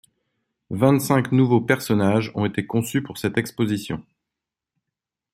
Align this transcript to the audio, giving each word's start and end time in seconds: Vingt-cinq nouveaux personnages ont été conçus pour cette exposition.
Vingt-cinq 0.71 1.31
nouveaux 1.31 1.61
personnages 1.61 2.31
ont 2.33 2.43
été 2.47 2.65
conçus 2.65 3.03
pour 3.03 3.19
cette 3.19 3.37
exposition. 3.37 4.03